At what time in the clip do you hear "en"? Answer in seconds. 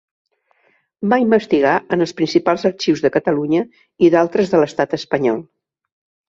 1.97-2.03